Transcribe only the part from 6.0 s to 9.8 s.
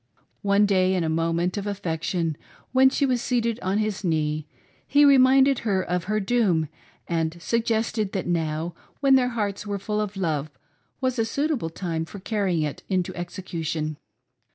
her doom, and suggested that now when their hearts were